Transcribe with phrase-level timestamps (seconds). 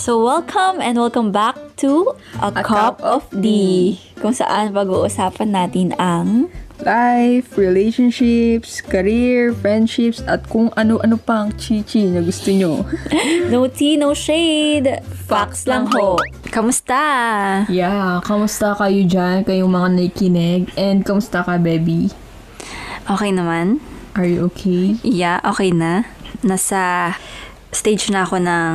[0.00, 6.48] So, welcome and welcome back to A, Cup, of Tea, kung saan pag-uusapan natin ang
[6.80, 12.80] Life, relationships, career, friendships, at kung ano-ano pang chichi na gusto nyo.
[13.52, 15.04] No Tea, No Shade.
[15.28, 16.16] Facts lang ho.
[16.48, 16.96] Kamusta?
[17.68, 19.44] yeah, kamusta kayo dyan?
[19.44, 20.72] Kayong mga nakikinig?
[20.80, 22.08] And kamusta ka, baby?
[23.04, 23.84] Okay naman?
[24.16, 24.96] Are you okay?
[25.04, 26.08] Yeah, okay na.
[26.40, 27.20] Nasa
[27.68, 28.72] stage na ako ng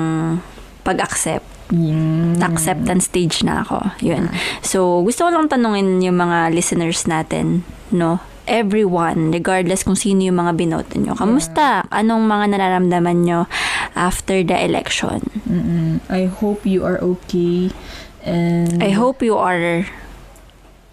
[0.86, 1.58] pag-accept.
[1.66, 2.46] Mm.
[2.46, 3.82] acceptance stage na ako.
[4.06, 4.30] Yun.
[4.62, 8.22] So, gusto ko lang tanungin yung mga listeners natin, no?
[8.46, 11.18] Everyone, regardless kung sino yung mga binoto nyo.
[11.18, 11.90] Kamusta?
[11.90, 13.50] Anong mga nararamdaman nyo
[13.98, 15.26] after the election?
[15.50, 16.06] Mm-mm.
[16.06, 17.74] I hope you are okay.
[18.22, 19.90] And I hope you are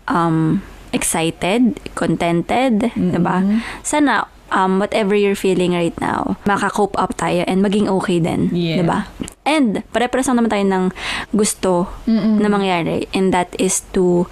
[0.09, 0.65] um,
[0.97, 3.13] excited, contented, Mm-mm.
[3.13, 3.45] diba?
[3.85, 8.85] Sana, um, whatever you're feeling right now, maka-cope up tayo and maging okay din, Yeah.
[8.85, 9.09] diba?
[9.43, 10.85] And, pare-pares lang naman tayo ng
[11.35, 12.39] gusto Mm-mm.
[12.39, 14.31] na mangyari and that is to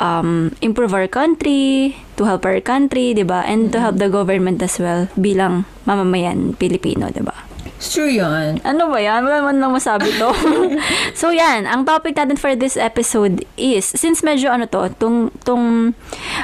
[0.00, 3.44] um, improve our country, to help our country, 'di ba?
[3.44, 7.36] And to help the government as well bilang mamamayan Pilipino, 'di ba?
[7.80, 8.60] It's true yan.
[8.60, 9.24] Ano ba yan?
[9.24, 10.28] Wala man lang masabi to.
[11.16, 15.96] so yan, ang topic natin for this episode is, since medyo ano to, tung, tung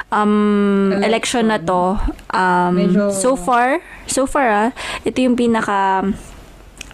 [0.09, 1.53] um, election.
[1.53, 2.01] na to,
[2.33, 4.69] um, Medyo- so far, so far ah,
[5.05, 6.09] ito yung pinaka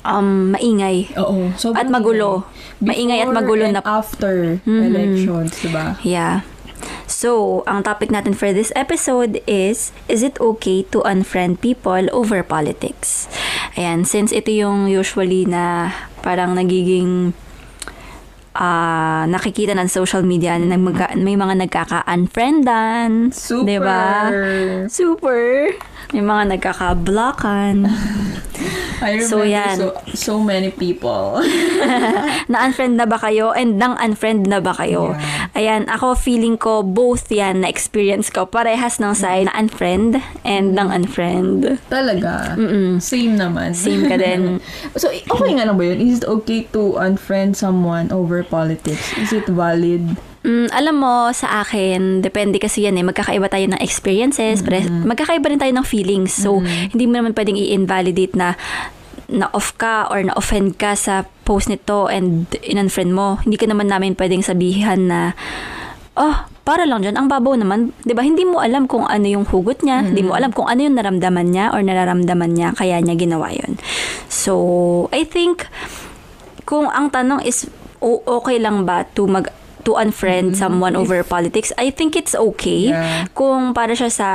[0.02, 1.54] um, maingay Oo.
[1.54, 2.42] So, at magulo.
[2.82, 4.82] Maingay at magulo na after Mhm.
[4.90, 5.94] elections, diba?
[6.02, 6.42] Yeah.
[7.06, 12.42] So, ang topic natin for this episode is, is it okay to unfriend people over
[12.42, 13.28] politics?
[13.76, 17.34] Ayan, since ito yung usually na parang nagiging
[18.52, 20.76] ah nakikita ng social media na
[21.16, 23.32] may mga nagkaka-unfriendan.
[23.32, 23.64] Super.
[23.64, 24.04] Diba?
[24.92, 25.72] Super.
[26.10, 27.86] Yung mga nagkaka-blockan.
[29.02, 29.74] I remember So, yan.
[29.74, 31.42] so, so many people.
[32.52, 33.50] na-unfriend na ba kayo?
[33.50, 35.18] And nang-unfriend na ba kayo?
[35.18, 35.58] Yeah.
[35.58, 38.46] Ayan, ako feeling ko both yan na-experience ko.
[38.46, 41.82] Parehas ng side na unfriend and nang-unfriend.
[41.90, 42.54] Talaga.
[42.54, 43.02] Mm-mm.
[43.02, 43.74] Same naman.
[43.74, 44.62] Same ka din.
[44.94, 45.98] So, okay nga lang ba yun?
[45.98, 49.10] Is it okay to unfriend someone over politics?
[49.18, 50.14] Is it valid?
[50.42, 53.06] Mm, alam mo, sa akin, depende kasi yan eh.
[53.06, 56.34] Magkakaiba tayo ng experiences, pare- magkakaiba rin tayo ng feelings.
[56.34, 56.58] So,
[56.90, 58.58] hindi mo naman pwedeng i-invalidate na
[59.30, 63.38] na-off ka or na-offend ka sa post nito and in-unfriend mo.
[63.40, 65.32] Hindi ka naman namin pwedeng sabihan na,
[66.18, 67.90] oh, para lang dyan, ang babaw naman.
[68.04, 70.06] 'Di ba Hindi mo alam kung ano yung hugot niya.
[70.06, 73.74] Hindi mo alam kung ano yung naramdaman niya or nararamdaman niya, kaya niya ginawa yun.
[74.30, 74.54] So,
[75.10, 75.66] I think,
[76.62, 77.66] kung ang tanong is,
[77.98, 79.50] o- okay lang ba to mag
[79.84, 83.26] to unfriend someone over politics, I think it's okay Yeah.
[83.32, 84.28] kung para siya sa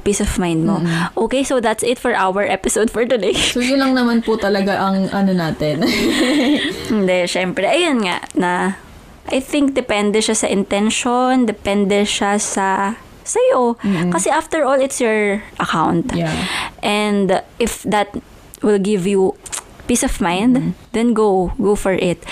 [0.00, 0.80] peace of mind mo.
[1.16, 3.34] Okay, so that's it for our episode for today.
[3.34, 5.82] So, yun lang naman po talaga ang ano natin.
[6.92, 8.50] Hindi, syempre, ayun nga, na
[9.30, 13.78] I think depende siya sa intention, depende siya sa sa'yo.
[14.10, 16.10] Kasi after all, it's your account.
[16.16, 16.34] yeah.
[16.82, 18.10] And if that
[18.58, 19.38] will give you
[19.90, 22.22] peace of mind, then go, go for it.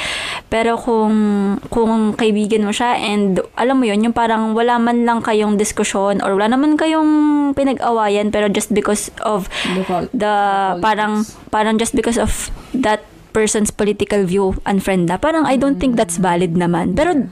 [0.46, 5.19] Pero kung kung kaibigan mo siya and alam mo yun, yung parang wala man lang
[5.19, 10.34] kayong diskusyon or wala naman kayong pinag-awayan pero just because of The pol- the
[10.78, 13.02] parang parang just because of that
[13.34, 15.19] person's political view unfriend na.
[15.19, 16.94] Parang I don't think that's valid naman.
[16.94, 17.26] Pero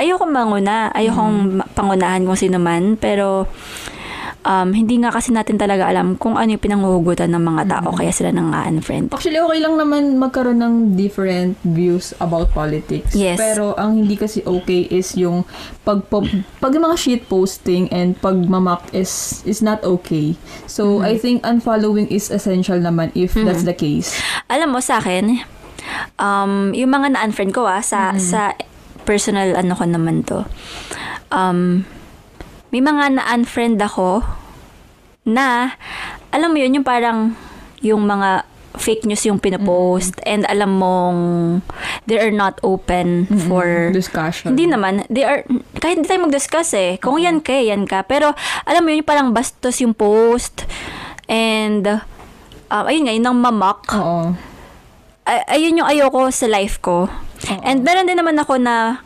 [0.00, 3.44] ayoko manguna, ayokong ma- pangunahan kung sino man, pero
[4.44, 8.12] um, hindi nga kasi natin talaga alam kung ano yung pinanghuhugutan ng mga tao kaya
[8.12, 9.10] sila nang unfriend.
[9.10, 13.16] Actually, okay lang naman magkaroon ng different views about politics.
[13.16, 13.40] Yes.
[13.40, 15.48] Pero ang hindi kasi okay is yung
[15.82, 16.28] pag, pag,
[16.60, 20.36] pag mga shit posting and pagmamak is is not okay.
[20.68, 24.14] So, I think unfollowing is essential naman if that's the case.
[24.52, 25.42] Alam mo sa akin,
[26.20, 28.52] um, yung mga na-unfriend ko ah, sa, sa
[29.04, 30.44] personal ano ko naman to,
[31.32, 31.84] um,
[32.74, 34.26] may mga na-unfriend ako
[35.22, 35.78] na,
[36.34, 37.38] alam mo yun, yung parang,
[37.78, 38.42] yung mga
[38.74, 41.18] fake news yung pinopost and alam mong
[42.10, 44.50] they are not open for Discussion.
[44.50, 45.06] hindi naman.
[45.06, 45.46] They are
[45.78, 46.98] kahit hindi tayo mag-discuss eh.
[46.98, 48.02] Kung yan ka yan ka.
[48.02, 48.34] Pero
[48.66, 50.66] alam mo yun yung parang bastos yung post
[51.30, 53.86] and um, ayun nga yun ang mamak.
[53.94, 54.34] Oo.
[55.22, 57.06] ay- ayun yung ayoko sa life ko.
[57.62, 59.03] And meron din naman ako na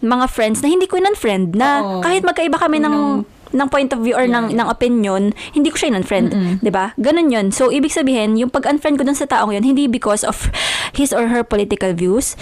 [0.00, 2.00] mga friends na hindi ko in-friend na Oo.
[2.02, 5.96] kahit magkaiba kami ng ng point of view or ng, ng opinion, hindi ko siya
[5.96, 6.60] in-unfriend.
[6.60, 7.46] 'di ba Ganun yun.
[7.48, 10.52] So, ibig sabihin, yung pag-unfriend ko dun sa taong yun, hindi because of
[10.92, 12.36] his or her political views.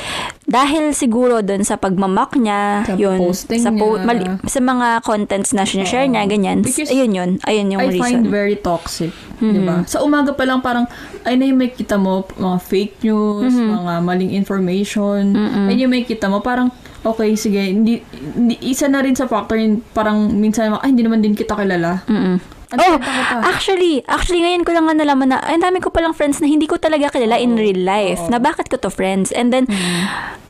[0.46, 4.02] Dahil siguro dun sa pagmamak niya, Sa yun, posting sa, niya.
[4.02, 6.62] mali, sa mga contents na sinashare niya, ganyan.
[6.62, 7.30] Because ayun yun.
[7.46, 8.02] Ayun yung I reason.
[8.02, 9.10] find very toxic.
[9.38, 9.82] Di ba?
[9.84, 10.86] Sa umaga pa lang parang,
[11.26, 15.34] ay na yung may kita mo, mga fake news, mga maling information.
[15.66, 16.70] Ayun yung may kita mo, parang,
[17.06, 21.22] okay, sige, hindi, hindi, isa na rin sa factor yun, parang minsan, ay, hindi naman
[21.22, 22.02] din kita kilala.
[22.10, 22.36] Mm-mm.
[22.66, 22.98] Ano Oh,
[23.46, 26.50] actually, actually ngayon ko lang nga nalaman na, ay, ang dami ko palang friends na
[26.50, 28.18] hindi ko talaga kilala in real life.
[28.26, 28.30] Oo.
[28.34, 29.30] Na bakit ko to friends?
[29.30, 29.70] And then,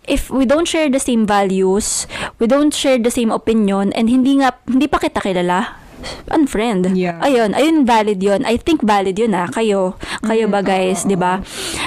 [0.08, 2.08] if we don't share the same values,
[2.40, 5.76] we don't share the same opinion, and hindi nga, hindi pa kita kilala,
[6.32, 6.96] unfriend.
[6.96, 7.18] Yeah.
[7.20, 8.44] Ayun, ayun valid yun.
[8.46, 9.48] I think valid yun ah.
[9.50, 11.42] Kayo, kayo ba guys, di ba?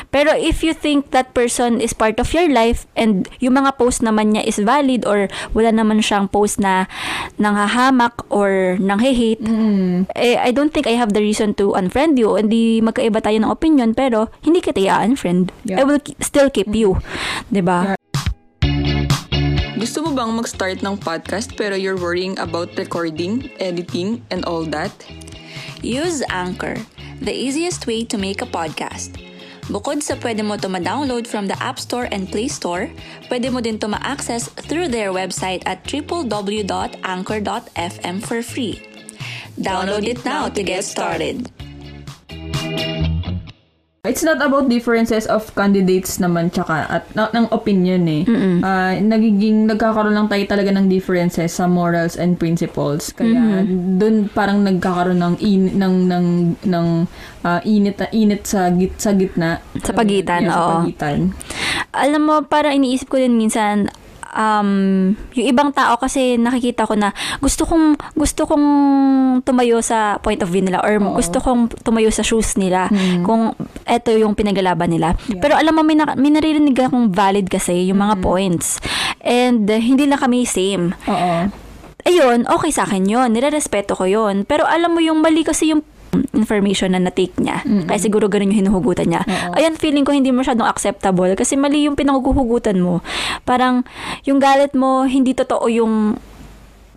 [0.09, 4.01] Pero if you think that person is part of your life and yung mga post
[4.01, 6.89] naman niya is valid or wala naman siyang post na
[7.37, 10.09] nanghahamak or nanghe-hate, Mm.
[10.17, 12.33] eh, I don't think I have the reason to unfriend you.
[12.41, 15.53] Hindi magkaiba tayo ng opinion, pero hindi kita i-unfriend.
[15.61, 15.81] Yeah.
[15.81, 16.97] I will ki- still keep you.
[17.53, 17.93] 'Di ba?
[19.79, 24.91] Gusto mo bang mag-start ng podcast pero you're worrying about recording, editing, and all that?
[25.79, 26.81] Use Anchor,
[27.23, 29.15] the easiest way to make a podcast.
[29.69, 32.89] Bukod sa pwede mo ito ma-download from the App Store and Play Store,
[33.29, 38.81] pwede mo din ito ma-access through their website at www.anchor.fm for free.
[39.61, 41.53] Download it now to get started.
[44.09, 48.25] It's not about differences of candidates naman tsaka at na, ng opinion eh.
[48.59, 53.13] Ah, nagiging nagkakaroon lang tayo talaga ng differences sa morals and principles.
[53.13, 56.25] Kaya doon parang nagkakaroon ng in, ng ng
[56.65, 56.87] ng
[57.45, 59.61] ah, init init sa git sa gitna.
[59.85, 60.71] Sa pagitan, Yeah, sa oo.
[60.81, 61.37] pagitan.
[61.93, 63.93] alam mo, para iniisip ko din minsan,
[64.31, 64.69] um,
[65.33, 68.65] yung ibang tao kasi nakikita ko na gusto kong gusto kong
[69.41, 71.15] tumayo sa point of view nila or Oo.
[71.15, 73.21] gusto kong tumayo sa shoes nila Mm.
[73.23, 73.53] kung
[73.85, 75.13] eto yung pinaglalaban nila.
[75.27, 75.39] Yeah.
[75.39, 78.81] Pero alam mo, may, na, may naririnig akong valid kasi yung mga points.
[79.21, 80.93] And uh, hindi na kami same.
[81.05, 81.49] Oo.
[82.07, 83.29] Ayun, okay sa akin yun.
[83.35, 84.47] Nirerespeto ko yun.
[84.47, 85.83] Pero alam mo yung mali kasi yung
[86.31, 87.61] information na na-take niya.
[87.85, 89.21] Kaya siguro ganun yung hinuhugutan niya.
[89.23, 89.55] Oo.
[89.55, 93.01] Ayan, feeling ko hindi masyadong acceptable kasi mali yung pinanghuhugutan mo.
[93.43, 93.83] Parang
[94.23, 96.15] yung galit mo, hindi totoo yung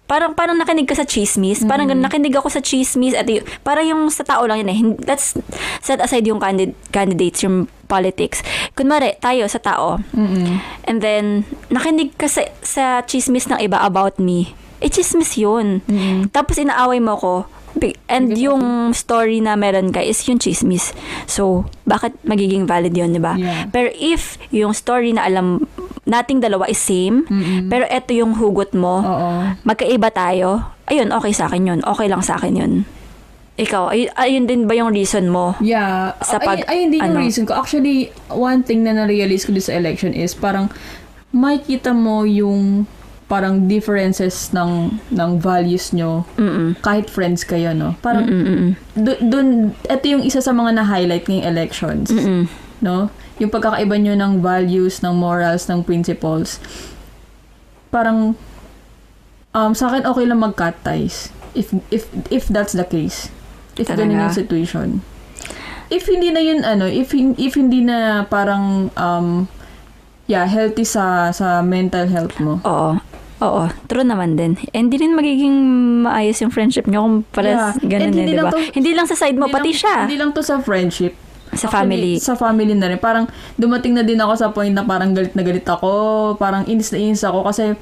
[0.03, 1.65] parang parang nakinig ka sa chismis.
[1.65, 4.79] Parang ganun, nakinig ako sa chismis at y- parang yung sa tao lang yun eh.
[5.09, 5.33] Let's
[5.81, 8.45] set aside yung candid- candidates, yung politics.
[8.77, 10.05] Kunwari, tayo sa tao.
[10.13, 10.61] Mm-mm.
[10.85, 11.25] And then,
[11.73, 14.53] nakinig ka sa, sa chismis ng iba about me.
[14.85, 15.81] Eh, chismis yun.
[15.89, 16.29] Mm-mm.
[16.29, 17.35] Tapos inaaway mo ko.
[18.13, 20.93] And yung story na meron ka is yung chismis.
[21.25, 23.35] So, bakit magiging valid yun, di ba?
[23.41, 23.73] Yeah.
[23.73, 25.65] Pero if yung story na alam
[26.05, 27.71] nating dalawa is same, Mm-mm.
[27.73, 29.31] pero eto yung hugot mo, Oo.
[29.65, 30.61] magkaiba tayo,
[30.91, 31.81] ayun, okay sa akin yun.
[31.81, 32.73] Okay lang sa akin yun.
[33.53, 35.55] Ikaw, ay, ayun din ba yung reason mo?
[35.61, 36.17] Yeah.
[36.25, 37.25] Sa ay, pag- ay, hindi yung ano?
[37.25, 37.57] reason ko.
[37.57, 40.73] Actually, one thing na na-realize ko dito sa election is parang
[41.33, 42.85] makikita mo yung
[43.33, 46.77] parang differences ng ng values nyo Mm-mm.
[46.85, 47.97] kahit friends kayo, no?
[48.05, 48.29] Parang
[48.93, 52.45] do- dun, ito yung isa sa mga na-highlight ngayong elections, Mm-mm.
[52.85, 53.09] no?
[53.41, 56.61] Yung pagkakaiba nyo ng values, ng morals, ng principles.
[57.89, 58.37] Parang,
[59.57, 61.33] um, sa akin okay lang mag-cut ties.
[61.57, 63.33] If, if, if that's the case.
[63.81, 64.05] If Talaga?
[64.05, 64.89] ganun yung situation.
[65.89, 69.49] If hindi na yun, ano, if, if hindi na parang, um,
[70.29, 72.61] yeah, healthy sa, sa mental health mo.
[72.69, 73.01] Oo.
[73.43, 74.55] Oo, true naman din.
[74.71, 75.57] And hindi rin magiging
[76.03, 77.91] maayos yung friendship nyo kung pares Yeah.
[77.91, 78.59] ganun eh, hindi di lang ba?
[78.71, 79.97] Hindi lang sa side mo, pati lang- siya.
[80.07, 81.19] Hindi lang to sa friendship.
[81.53, 82.13] Sa Actually, family.
[82.17, 82.97] Sa family na rin.
[82.97, 85.93] Parang dumating na din ako sa point na parang galit na galit ako.
[86.35, 87.77] Parang inis na inis ako kasi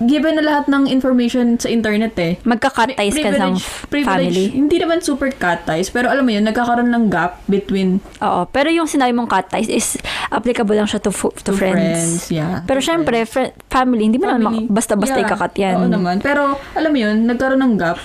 [0.00, 2.34] given na lahat ng information sa internet eh.
[2.42, 4.50] Magka-cut ties ka f- family.
[4.50, 8.68] Hindi naman super cut ties, pero alam mo yun, nagkakaroon ng gap between Oo, pero
[8.68, 9.94] yung sinabi mong cut ties is
[10.28, 12.26] applicable lang siya to, to, to friends.
[12.28, 12.66] Yeah.
[12.66, 15.26] Pero syempre, fri- family, hindi mo naman basta-basta Yeah.
[15.26, 15.74] ikakat yan.
[15.78, 16.18] Oo naman.
[16.18, 17.98] Pero alam mo yun, nagkaroon ng gap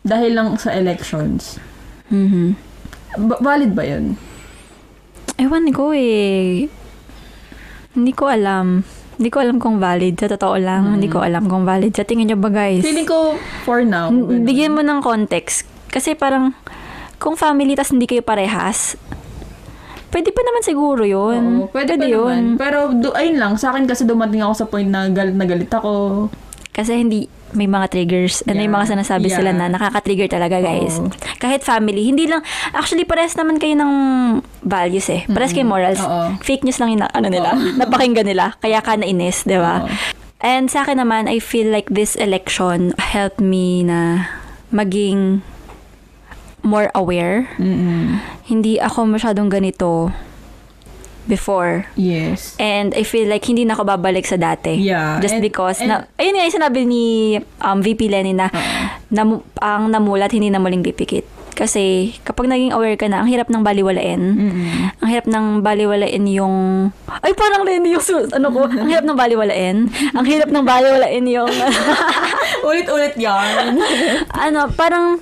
[0.00, 1.56] dahil lang sa elections.
[2.08, 2.56] Mhm.
[3.26, 4.16] Ba- valid ba yun?
[5.36, 6.68] Ewan ko eh.
[7.90, 8.84] Hindi ko alam.
[9.20, 10.16] Hindi ko alam kung valid.
[10.16, 11.92] Sa totoo lang, hindi ko alam kung valid.
[11.92, 12.80] Sa tingin nyo ba guys?
[12.80, 13.36] Feeling ko
[13.68, 14.08] for now.
[14.08, 14.48] N-.
[14.48, 15.68] Bigyan mo ng context.
[15.92, 16.56] Kasi parang,
[17.20, 18.96] kung family tas hindi kayo parehas,
[20.08, 21.68] pwede pa naman siguro yun.
[21.68, 22.56] Oo, pwede, pa naman.
[22.56, 25.68] Pero do, ayun lang, sa akin kasi dumating ako sa point na galit na galit
[25.68, 26.26] ako.
[26.72, 28.42] Kasi hindi, may mga triggers.
[28.44, 28.76] And may Yeah.
[28.76, 29.38] mga sinasabi Yeah.
[29.38, 30.96] sila na nakaka-trigger talaga, guys.
[30.96, 31.10] Oo.
[31.36, 32.06] Kahit family.
[32.06, 33.92] Hindi lang, actually, parehas naman kayo ng
[34.62, 35.26] values eh.
[35.26, 35.98] Parehas kayo morals.
[35.98, 36.38] Oo.
[36.40, 38.54] Fake news lang yung ano nila, napakinggan nila.
[38.58, 39.82] Kaya ka nainis, di ba?
[39.82, 39.90] Oo.
[40.40, 44.24] And sa akin naman, I feel like this election helped me na
[44.72, 45.44] maging
[46.62, 47.48] more aware.
[47.56, 48.20] Mm-mm.
[48.44, 50.12] Hindi ako masyadong ganito
[51.30, 51.86] before.
[51.94, 52.58] Yes.
[52.58, 54.74] And I feel like hindi na ako babalik sa dati.
[54.76, 55.22] Yeah.
[55.22, 57.04] Just And- because, and- na, ayun nga yung sinabi ni
[57.62, 58.50] um, VP Lenny na
[59.08, 61.24] namu- ang namulat, hindi na muling pipikit.
[61.50, 64.16] Kasi kapag naging aware ka na, ang hirap ng baliwalain.
[64.16, 64.96] Mm-mm.
[64.96, 66.88] Ang hirap ng baliwalain yung...
[67.20, 68.64] Ay, parang Lenny yung ano ko.
[68.64, 69.76] ang hirap ng baliwalain.
[70.16, 71.52] ang hirap ng baliwalain yung...
[72.68, 73.76] Ulit-ulit yan.
[74.48, 75.20] ano, parang...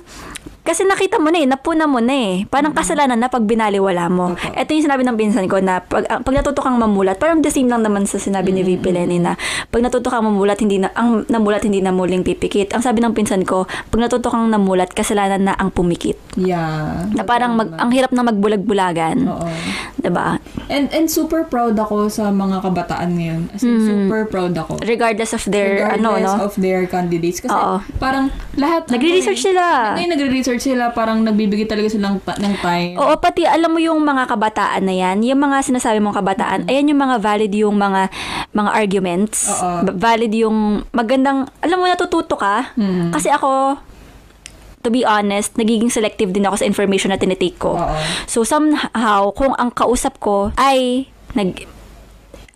[0.69, 2.45] Kasi nakita mo na eh, napuna mo na eh.
[2.45, 4.37] Parang kasalanan na pag binaliwala mo.
[4.37, 4.53] Opo.
[4.53, 7.49] Ito yung sinabi ng pinsan ko na pag, ah, pag natuto kang mamulat, parang the
[7.49, 9.33] same lang naman sa sinabi ni VP Lenny na
[9.73, 12.77] pag natuto kang mamulat, hindi na, ang namulat hindi na muling pipikit.
[12.77, 16.21] Ang sabi ng pinsan ko, pag natuto kang namulat, kasalanan na ang pumikit.
[16.37, 17.09] Yeah.
[17.17, 19.25] Na parang mag, ang hirap na magbulag-bulagan.
[19.25, 19.49] Oo.
[19.99, 20.39] 'Di ba?
[20.71, 23.41] And and super proud ako sa mga kabataan ngayon.
[23.51, 24.79] As in, super proud ako.
[24.87, 26.45] Regardless of their, ano, Regardless no?
[26.47, 27.43] of their candidates.
[27.43, 27.83] Kasi Oo.
[27.99, 28.87] parang lahat...
[28.87, 29.97] Nagre-research sila.
[29.99, 32.95] Ngayon nagre-research sila, parang nagbibigay talaga silang ta- ng time.
[32.95, 36.89] Oo, pati alam mo yung mga kabataan na yan, yung mga sinasabi mong kabataan, ayan
[36.93, 38.07] yung mga valid yung mga
[38.55, 39.51] mga arguments.
[39.51, 39.89] Oo.
[39.89, 42.71] Valid yung magandang, alam mo, natututo ka.
[42.79, 43.11] Mm.
[43.11, 43.77] Kasi ako,
[44.83, 47.75] to be honest, nagiging selective din ako sa information na tinitake ko.
[47.75, 47.97] Oo.
[48.25, 51.67] So somehow, kung ang kausap ko ay nag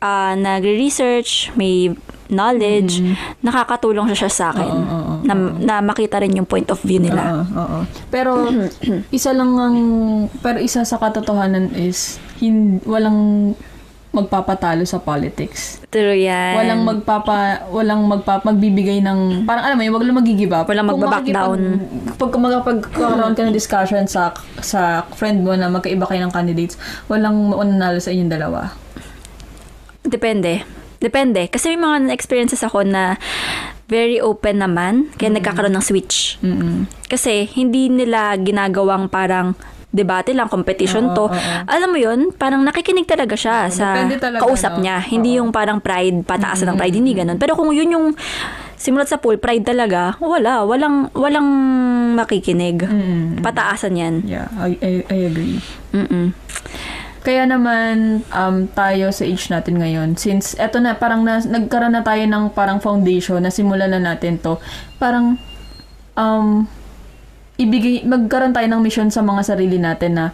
[0.04, 1.96] ah, nagre-research, may
[2.34, 3.00] knowledge,
[3.46, 4.72] nakakatulong siya, siya sa akin.
[4.72, 4.84] Mm.
[4.84, 7.44] Oo, oo, oo, na, na makita rin yung point of view nila.
[7.44, 7.80] Oo, oo.
[8.12, 8.52] Pero
[9.18, 9.78] isa lang ang
[10.44, 13.54] pero isa sa katotohanan is hin, walang
[14.14, 15.82] magpapatalo sa politics.
[15.90, 16.54] True yan.
[16.54, 20.70] Walang magpapa walang magpapa magbibigay ng parang alam mo, yun, wag lang mag-give up.
[20.70, 21.60] Walang magbaback down.
[22.22, 26.78] Pag magkakaroon ka ng discussion sa sa friend mo na magkaiba kayo ng candidates,
[27.10, 28.70] walang mananalo sa inyong dalawa.
[30.06, 30.62] Depende.
[31.02, 31.50] Depende.
[31.50, 33.18] Kasi may mga experiences ako na
[33.92, 36.40] very open naman, kaya nagkakaroon ng switch.
[36.40, 36.88] Mm.
[37.12, 39.58] Kasi hindi nila ginagawang parang
[39.94, 41.26] debate lang, competition Oo, to.
[41.30, 41.54] oo.
[41.70, 44.82] Alam mo yun, parang nakikinig talaga siya sa depende talaga, kausap no?
[44.82, 44.98] niya.
[45.06, 45.46] Hindi Oo.
[45.46, 47.38] yung parang pride, pataasan ng pride, hindi ganun.
[47.38, 48.08] Pero kung yun yung
[48.74, 50.66] simulat sa pool, pride talaga, wala.
[50.66, 51.48] Walang, walang
[52.18, 52.84] makikinig.
[52.84, 53.46] Mm.
[53.46, 54.16] Pataasan yan.
[54.26, 55.62] Yeah, I, I, I agree.
[55.94, 56.34] Mm-mm.
[57.24, 62.04] Kaya naman um, tayo sa age natin ngayon, since eto na, parang na, nagkaroon na
[62.04, 64.60] tayo ng parang foundation, na simulan na natin to,
[65.00, 65.40] parang
[66.20, 66.68] um,
[67.64, 70.26] ibigay, magkaroon tayo ng mission sa mga sarili natin na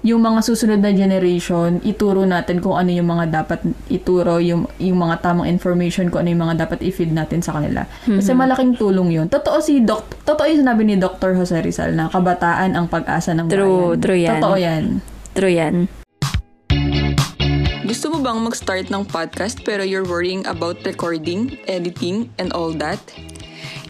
[0.00, 3.60] yung mga susunod na generation, ituro natin kung ano yung mga dapat
[3.92, 7.84] ituro, yung, yung mga tamang information, kung ano yung mga dapat i-feed natin sa kanila.
[8.08, 9.26] Kasi malaking tulong yun.
[9.28, 11.36] Totoo si Doc, totoo yung sinabi ni Dr.
[11.36, 14.00] Jose Rizal na kabataan ang pag-asa ng True, bayan.
[14.00, 14.32] true yan.
[14.40, 14.84] Totoo yan.
[15.36, 15.74] True yan.
[17.84, 23.02] Gusto mo bang mag-start ng podcast pero you're worrying about recording, editing, and all that?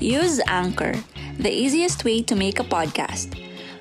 [0.03, 0.99] Use Anchor,
[1.41, 3.33] the easiest way to make a podcast.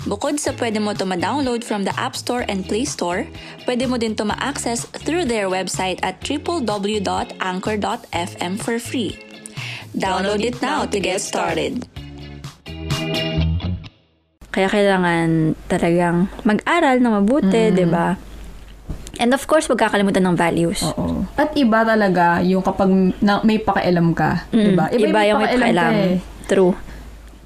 [0.08, 3.28] Bukod sa pwede mo ito ma-download from the App Store and Play Store,
[3.68, 7.44] pwede mo din ito ma-access through their website at www.anchor.fm
[8.56, 9.20] for free.
[9.92, 11.84] Download it now to get started.
[14.50, 18.16] Kaya kailangan talagang mag-aral na mabuti, 'di ba?
[19.20, 20.80] And of course, wag kakalimutan ng values.
[20.80, 21.28] Oo.
[21.36, 22.88] At iba talaga yung kapag
[23.20, 24.48] na, may pakialam ka.
[24.48, 24.86] Mm, Diba?
[24.90, 25.92] Iba, yung may ka pakialam.
[25.92, 26.18] eh.
[26.48, 26.72] True.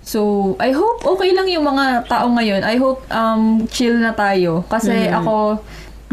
[0.04, 0.20] So,
[0.58, 2.62] I hope okay lang yung mga tao ngayon.
[2.62, 4.68] I hope um, chill na tayo.
[4.68, 5.16] Kasi Mm.
[5.16, 5.34] ako,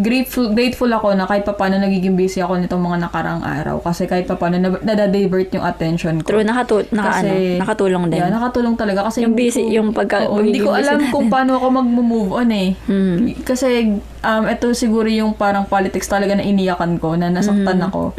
[0.00, 3.82] grateful grateful ako na kahit papano nagiging busy ako nitong mga nakarang araw.
[3.82, 6.32] Kasi kahit papano na, nadadivert yung attention ko.
[6.32, 8.16] True, nakatu- naka, ano, nakatulong din.
[8.16, 9.04] Yeah, nakatulong talaga.
[9.04, 11.10] Kasi Yung busy- ko- yung pagka- Oo, hindi ko alam natin.
[11.10, 12.78] kung paano ako mag-move on eh.
[12.86, 13.42] Mm.
[13.42, 17.88] Kasi um, ito siguro yung parang politics talaga na iniyakan ko, na nasaktan Mm.
[17.90, 18.14] ako.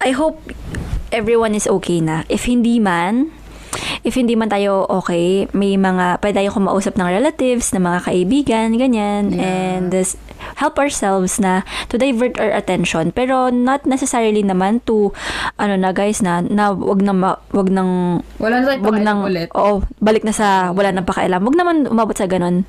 [0.00, 0.38] I hope
[1.10, 2.24] everyone is okay na.
[2.26, 3.34] If hindi man,
[4.02, 8.68] if hindi man tayo okay, may mga, pwede tayo kumausap ng relatives, ng mga kaibigan,
[8.76, 9.44] ganyan, Yeah.
[9.44, 10.16] and this,
[10.56, 13.12] help ourselves na to divert our attention.
[13.12, 15.12] Pero not necessarily naman to,
[15.56, 19.20] ano na guys, na, na wag na, ma, wag nang, Wala na tayong wag nang,
[19.24, 19.48] ulit.
[19.52, 21.44] oo, balik na sa wala nang pakialam.
[21.44, 22.64] Wag naman umabot sa ganun.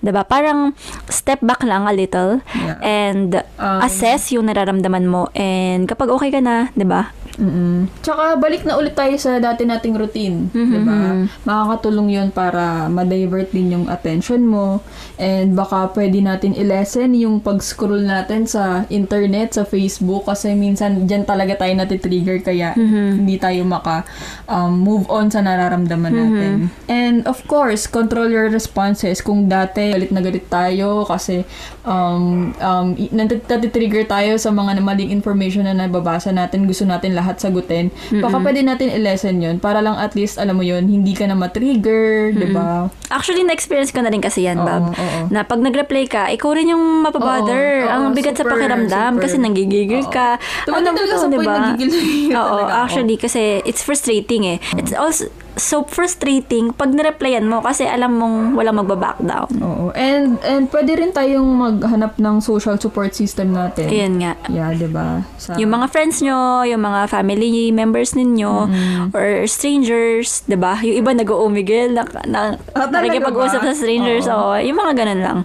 [0.00, 0.72] ba Parang
[1.10, 2.78] step back lang a little Yeah.
[2.80, 7.10] and Um, assess yung nararamdaman mo and kapag okay ka na, ba?
[7.38, 10.98] Mm Tsaka balik na ulit tayo sa dati nating routine, 'di ba?
[11.46, 14.80] Makakatulong 'yun para ma-divert din yung attention mo.
[15.18, 20.26] And baka pwede natin i-lessen yung pag-scroll natin sa internet, sa Facebook.
[20.26, 22.40] Kasi minsan diyan talaga tayo natitrigger.
[22.42, 22.74] Kaya
[23.18, 24.02] hindi tayo maka
[24.48, 26.54] um, move on sa nararamdaman natin.
[26.88, 29.20] And of course, control your responses.
[29.20, 31.04] Kung dati galit na galit tayo.
[31.04, 31.44] Kasi
[31.84, 32.86] um, um,
[33.20, 37.92] natitrigger tayo sa mga maling information na nababasa natin, gusto natin lahat lahat sagutin.
[38.08, 41.36] Baka pwede natin i-lesson yun para lang at least, alam mo yun, hindi ka na
[41.36, 42.88] ma-trigger, di ba?
[43.12, 44.96] Actually, na-experience ko na rin kasi yan, Oo, Bab.
[44.96, 45.20] oo.
[45.28, 47.84] Na pag nag-reply ka, ikaw rin yung mapabother.
[47.84, 49.22] Oo, oo, Ang bigat sa super, pakiramdam super.
[49.28, 50.12] kasi nanggigigil Oo.
[50.12, 50.40] ka.
[50.64, 51.54] Tumating Ano sa point diba?
[51.60, 54.58] na gigil Oo, actually, kasi it's frustrating eh.
[54.80, 55.28] It's also
[55.58, 59.50] so frustrating pag nireplyan mo kasi alam mong walang magbaback down.
[59.60, 59.90] Oo.
[59.92, 63.90] And, and pwede rin tayong maghanap ng social support system natin.
[63.90, 64.32] Ayan nga.
[64.48, 65.26] Yeah, di ba?
[65.36, 68.70] Sa, Yung mga friends nyo, yung mga family members ninyo,
[69.12, 70.78] or strangers, 'di ba?
[70.80, 72.40] Yung iba nag-uumigil, na, na,
[72.72, 74.54] talaga nakikipag-usap sa strangers, Oo.
[74.54, 74.62] oo.
[74.62, 75.38] yung mga ganun lang.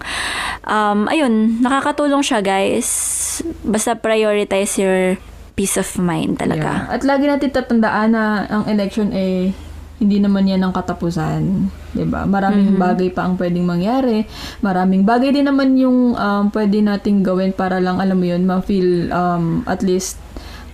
[0.64, 2.88] Um, ayun, nakakatulong siya, guys.
[3.66, 5.18] Basta prioritize your
[5.54, 6.90] peace of mind talaga.
[6.90, 6.94] Yeah.
[6.98, 9.54] At lagi natin tatandaan na ang election eh
[10.04, 11.72] hindi naman yan ang katapusan.
[11.96, 12.28] 'di ba?
[12.28, 14.28] Maraming bagay pa ang pwedeng mangyari.
[14.60, 19.08] Maraming bagay din naman yung um, pwede nating gawin para lang, alam mo yun, ma-feel,
[19.10, 20.20] um, at least,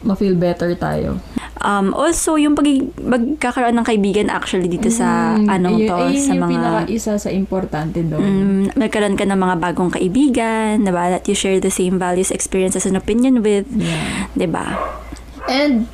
[0.01, 1.19] ma-feel better tayo.
[1.59, 2.63] Um, also, yung pag
[2.95, 6.51] magkakaroon ng kaibigan actually dito sa Mm, anong ayun- to, ayun sa yung mga...
[6.55, 8.23] pinaka-isa sa importante doon.
[8.23, 11.11] Mm, nagkaroon ka ng mga bagong kaibigan, diba?
[11.11, 13.67] That you share the same values, experiences, and opinion with.
[13.75, 14.31] Yeah.
[14.39, 14.71] Diba?
[15.51, 15.91] And,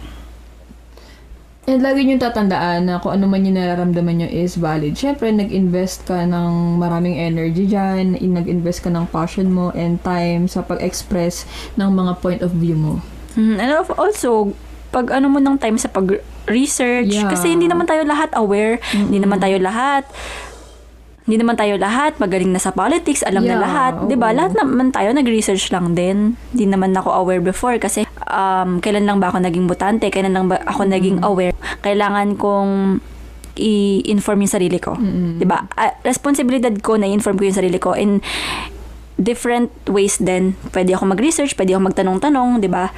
[1.66, 4.94] and lagi nyo tatandaan na kung ano man yung nararamdaman nyo is valid.
[4.94, 10.46] Siyempre, nag-invest ka ng maraming energy dyan, in- nag-invest ka ng passion mo and time
[10.46, 13.02] sa pag-express ng mga point of view mo.
[13.34, 14.54] Mm, and of- also,
[14.94, 17.28] pag ano mo ng time sa pag-research, Yeah.
[17.28, 20.06] kasi hindi naman tayo lahat aware, hindi naman tayo lahat
[21.26, 24.30] hindi naman tayo lahat magaling na sa politics, alam na Yeah, lahat, 'di ba?
[24.30, 26.38] Lahat naman tayo nag-research lang din.
[26.54, 28.05] Hindi naman ako aware before kasi
[28.36, 31.56] um kailan lang ba ako naging botante, kailan lang ba ako naging aware.
[31.80, 33.00] Kailangan kong
[33.56, 35.00] i-inform yung sarili ko.
[35.40, 35.64] 'Di ba?
[35.80, 38.20] Ah, responsibilidad ko na i-inform ko yung sarili ko in
[39.16, 40.60] different ways din.
[40.76, 42.92] Pwede ako mag-research, pwede ako magtanong-tanong, 'di ba?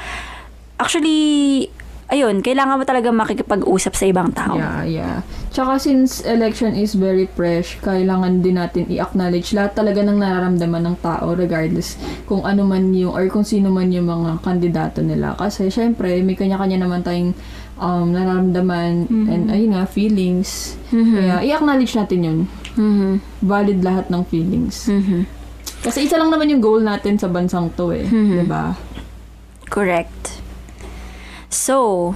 [0.82, 1.70] Actually,
[2.08, 4.56] ayun, kailangan mo talaga makikipag-usap sa ibang tao.
[4.56, 5.16] Yeah, yeah.
[5.52, 10.96] Tsaka since election is very fresh, kailangan din natin i-acknowledge lahat talaga ng nararamdaman ng
[11.04, 11.98] tao regardless
[12.30, 15.36] kung ano man yung or kung sino man yung mga kandidato nila.
[15.36, 17.34] Kasi syempre, may kanya-kanya naman tayong
[17.82, 20.78] um, nararamdaman and ayun nga, feelings.
[20.92, 22.40] Kaya i-acknowledge natin yun.
[22.78, 23.12] Mhm.
[23.42, 24.86] Valid lahat ng feelings.
[24.88, 25.26] Mhm.
[25.82, 28.06] Kasi isa lang naman yung goal natin sa bansang to eh.
[28.06, 28.44] Mhm.
[28.44, 28.74] 'di ba?
[29.70, 30.42] Correct.
[31.50, 32.16] So,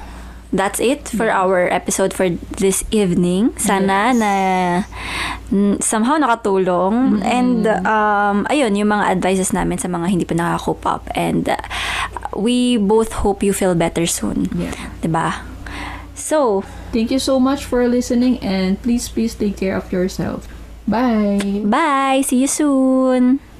[0.52, 2.28] that's it for our episode for
[2.60, 3.56] this evening.
[3.56, 4.20] Sana Yes.
[4.20, 4.32] na
[5.80, 7.24] somehow nakatulong.
[7.24, 11.04] And, um, ayun, yung mga advices namin sa mga hindi pa nakaka-cope up.
[11.16, 11.60] And, uh,
[12.36, 14.48] we both hope you feel better soon.
[14.56, 14.76] Yeah.
[15.04, 15.44] 'Di ba?
[16.16, 20.44] So, Thank you so much for listening and please please take care of yourself.
[20.84, 21.64] Bye.
[21.64, 22.20] bye!
[22.28, 23.51] See you soon!